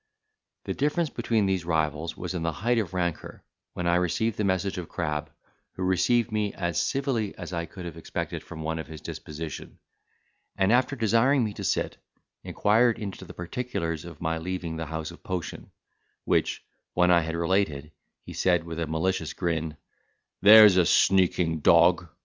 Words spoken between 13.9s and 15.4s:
of my leaving the house of